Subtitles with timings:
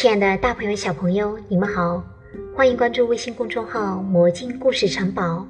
[0.00, 2.00] 亲爱的，大朋友、小朋友，你们好，
[2.54, 5.44] 欢迎关注微信公众号“魔镜故事城堡”，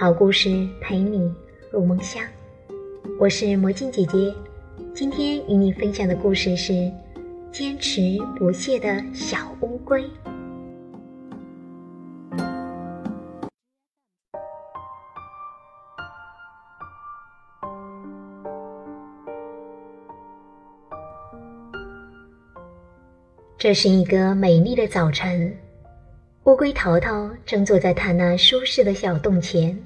[0.00, 1.30] 好故事陪你
[1.70, 2.22] 入梦乡。
[3.20, 4.34] 我是魔镜姐姐，
[4.94, 6.72] 今天与你分享的故事是
[7.52, 8.00] 《坚持
[8.38, 10.02] 不懈的小乌龟》。
[23.62, 25.56] 这是一个美丽的早晨，
[26.42, 29.80] 乌龟淘淘正坐在他那舒适的小洞前，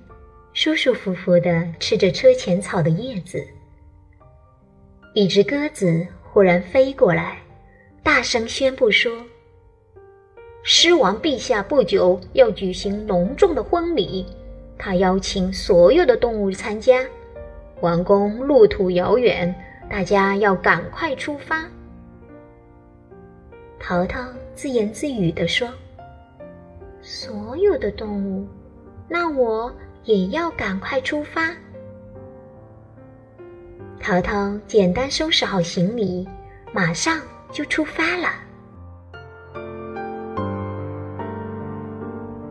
[0.54, 3.38] 舒舒服服地吃着车前草的叶子。
[5.12, 7.36] 一只鸽子忽然飞过来，
[8.02, 9.12] 大声宣布说
[10.64, 14.24] ：“狮王陛下不久要举行隆重的婚礼，
[14.78, 17.04] 他邀请所有的动物参加。
[17.82, 19.54] 王宫路途遥远，
[19.90, 21.62] 大家要赶快出发。”
[23.78, 24.20] 淘淘
[24.54, 25.68] 自言自语地说
[27.00, 28.46] ：“所有的动物，
[29.08, 29.72] 那我
[30.04, 31.54] 也要赶快出发。”
[34.00, 36.28] 淘淘简单收拾好行李，
[36.72, 37.20] 马上
[37.52, 38.28] 就出发了。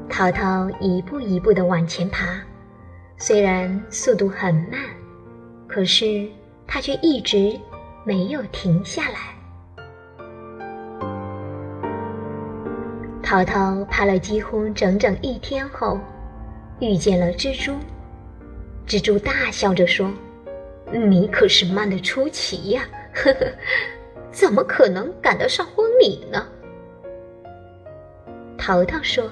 [0.09, 2.39] 淘淘一步一步的往前爬，
[3.17, 4.79] 虽然速度很慢，
[5.67, 6.25] 可是
[6.65, 7.59] 他却一直
[8.05, 9.34] 没有停下来。
[13.25, 15.99] 淘淘爬了几乎整整一天后，
[16.79, 17.73] 遇见了蜘蛛。
[18.85, 20.13] 蜘蛛大笑着说
[20.93, 23.47] ：“你可是慢得出奇呀，呵呵，
[24.29, 26.45] 怎么可能赶得上婚礼呢？”
[28.59, 29.27] 淘淘说：“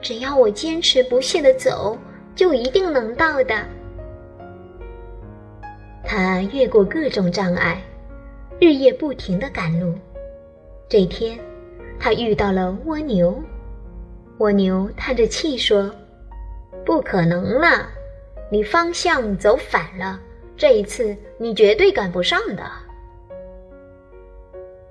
[0.00, 1.98] 只要我坚持不懈的走，
[2.34, 3.62] 就一定能到的。”
[6.02, 7.78] 他越过各种障碍，
[8.58, 9.94] 日夜不停的赶路。
[10.88, 11.38] 这天。
[12.00, 13.40] 他遇到了蜗牛，
[14.38, 15.94] 蜗牛叹着气说
[16.84, 17.86] ：“不可能了，
[18.50, 20.18] 你方向走反了，
[20.56, 22.62] 这一次你绝对赶不上的。”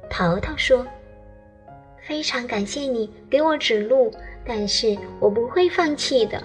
[0.08, 0.86] 淘淘说
[2.08, 4.14] ：“非常感谢你给我指路，
[4.46, 6.40] 但是我不会放弃的，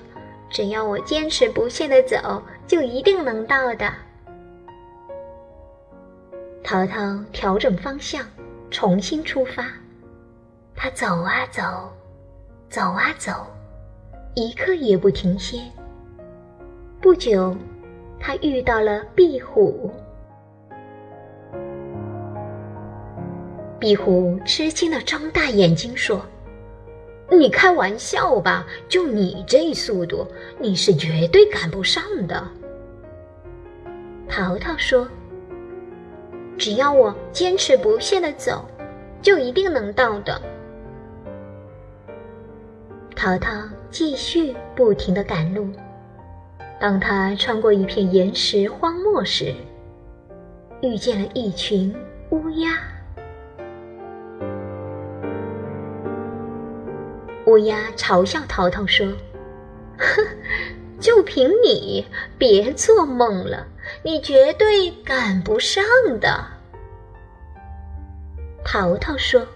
[0.48, 3.92] 只要我坚持不懈的走，就一定能到的。”
[6.64, 8.26] 淘淘调整方向，
[8.70, 9.66] 重新出发。
[10.84, 11.62] 他走啊走，
[12.68, 13.32] 走啊走，
[14.34, 15.58] 一刻也不停歇。
[17.00, 17.56] 不久，
[18.20, 19.90] 他遇到了壁虎。
[23.80, 26.20] 壁虎吃惊的张大眼睛说
[27.32, 28.66] ：“你开玩笑吧？
[28.86, 30.26] 就你这速度，
[30.58, 32.46] 你是绝对赶不上的。”
[34.28, 35.08] 淘淘说
[36.58, 38.62] ：“只要我坚持不懈的走，
[39.22, 40.38] 就一定能到的。”
[43.24, 43.50] 淘淘
[43.90, 45.66] 继续不停地赶路。
[46.78, 49.54] 当他穿过一片岩石荒漠时，
[50.82, 51.96] 遇见了一群
[52.28, 52.78] 乌鸦。
[57.46, 59.06] 乌鸦嘲笑淘淘说
[59.96, 60.26] ：“哼，
[61.00, 63.66] 就凭你，别做梦了，
[64.02, 65.82] 你绝对赶不上
[66.20, 66.44] 的。”
[68.62, 69.46] 淘淘说：“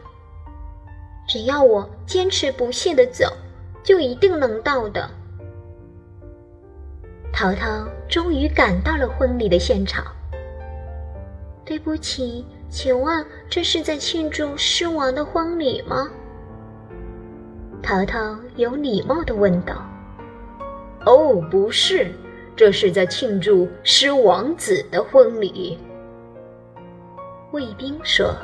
[1.29, 3.31] 只要我坚持不懈地走。”
[3.83, 5.09] 就一定能到的。
[7.33, 10.05] 淘淘终于赶到了婚礼的现场。
[11.65, 16.11] 对不起，请问这是在庆祝狮王的婚礼吗？
[17.83, 19.87] 淘淘有礼貌的问道。
[21.05, 22.11] 哦，不是，
[22.57, 25.79] 这是在庆祝狮王子的婚礼。
[27.53, 28.35] 卫兵说。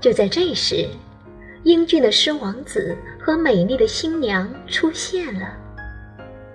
[0.00, 0.86] 就在这时。
[1.64, 5.56] 英俊的狮王子和美丽的新娘出现了，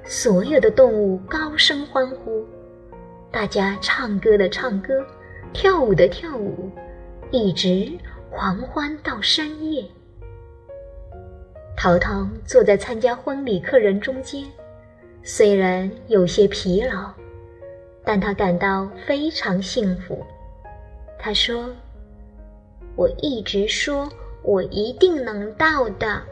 [0.03, 2.46] 所有的动物高声欢呼，
[3.31, 5.03] 大家唱歌的唱歌，
[5.52, 6.70] 跳舞的跳舞，
[7.32, 7.91] 一直
[8.29, 9.84] 狂欢到深夜。
[11.76, 14.46] 淘淘坐在参加婚礼客人中间，
[15.23, 17.11] 虽然有些疲劳，
[18.03, 20.23] 但他感到非常幸福。
[21.17, 21.67] 他说
[22.96, 24.08] ：“我一直说。”
[24.41, 26.23] 我一定能到的。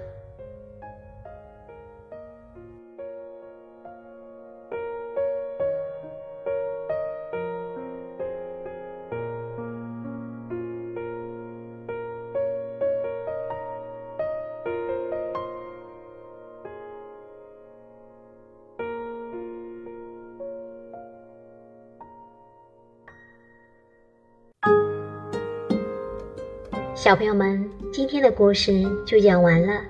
[26.97, 27.63] 小朋友们，
[27.93, 29.83] 今天的故事就讲完了。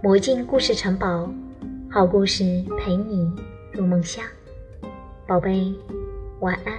[0.00, 1.28] 魔镜故事城堡，
[1.90, 2.44] 好故事
[2.78, 3.28] 陪你
[3.72, 4.24] 入梦乡。
[5.26, 5.74] 宝贝，
[6.38, 6.72] 晚安。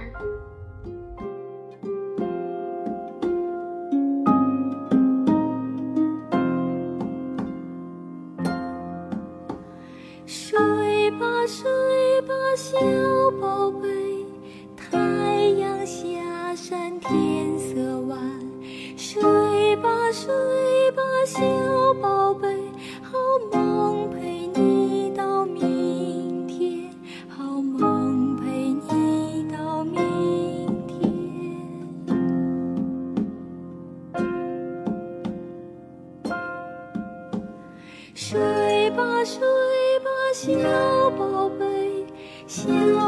[10.24, 12.78] 睡吧，睡吧，小
[13.38, 14.24] 宝贝，
[14.74, 14.98] 太
[15.50, 18.45] 阳下山天色晚。
[19.18, 20.30] 睡吧睡
[20.92, 21.40] 吧小
[22.02, 22.46] 宝贝
[23.00, 23.16] 好
[23.50, 26.90] 梦陪你到明天
[27.26, 28.44] 好梦陪
[28.92, 31.00] 你到明天。
[38.14, 39.40] 睡吧睡
[40.00, 41.64] 吧小宝贝
[42.46, 43.05] 小